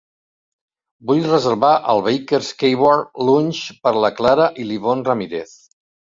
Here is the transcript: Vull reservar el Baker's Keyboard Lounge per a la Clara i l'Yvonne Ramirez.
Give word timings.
Vull 1.11 1.19
reservar 1.31 1.69
el 1.93 2.01
Baker's 2.07 2.49
Keyboard 2.63 3.21
Lounge 3.29 3.77
per 3.85 3.93
a 3.93 4.03
la 4.07 4.13
Clara 4.23 4.49
i 4.65 4.69
l'Yvonne 4.73 5.07
Ramirez. 5.13 5.55